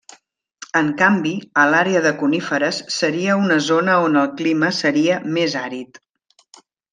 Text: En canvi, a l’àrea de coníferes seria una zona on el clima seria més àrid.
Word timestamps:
En 0.79 0.87
canvi, 1.01 1.33
a 1.63 1.65
l’àrea 1.73 2.01
de 2.05 2.13
coníferes 2.21 2.79
seria 2.95 3.37
una 3.43 3.59
zona 3.67 3.99
on 4.07 4.19
el 4.23 4.33
clima 4.41 4.73
seria 4.79 5.21
més 5.37 5.59
àrid. 5.63 6.03